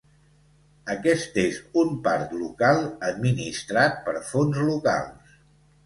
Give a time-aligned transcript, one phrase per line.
[0.93, 5.43] Aquest és un parc local administrat per fons locals.